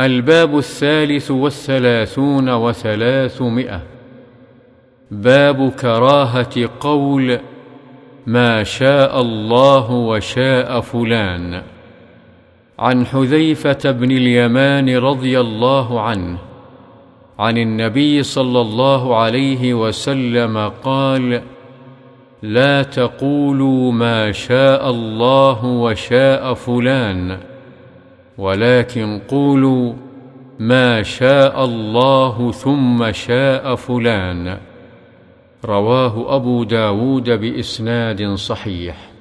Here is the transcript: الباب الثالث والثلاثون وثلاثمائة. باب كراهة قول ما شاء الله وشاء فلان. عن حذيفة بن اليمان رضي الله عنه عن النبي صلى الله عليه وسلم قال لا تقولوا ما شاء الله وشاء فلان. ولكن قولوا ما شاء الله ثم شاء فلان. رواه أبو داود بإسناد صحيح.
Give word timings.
الباب 0.00 0.58
الثالث 0.58 1.30
والثلاثون 1.30 2.54
وثلاثمائة. 2.54 3.80
باب 5.10 5.70
كراهة 5.70 6.70
قول 6.80 7.38
ما 8.26 8.64
شاء 8.64 9.20
الله 9.20 9.90
وشاء 9.90 10.80
فلان. 10.80 11.62
عن 12.78 13.06
حذيفة 13.06 13.90
بن 13.90 14.10
اليمان 14.10 14.96
رضي 14.96 15.40
الله 15.40 16.00
عنه 16.00 16.38
عن 17.38 17.58
النبي 17.58 18.22
صلى 18.22 18.60
الله 18.60 19.16
عليه 19.16 19.74
وسلم 19.74 20.72
قال 20.84 21.42
لا 22.42 22.82
تقولوا 22.82 23.92
ما 23.92 24.32
شاء 24.32 24.90
الله 24.90 25.64
وشاء 25.64 26.54
فلان. 26.54 27.55
ولكن 28.38 29.20
قولوا 29.28 29.92
ما 30.58 31.02
شاء 31.02 31.64
الله 31.64 32.52
ثم 32.52 33.12
شاء 33.12 33.74
فلان. 33.74 34.58
رواه 35.64 36.36
أبو 36.36 36.64
داود 36.64 37.30
بإسناد 37.30 38.34
صحيح. 38.34 39.15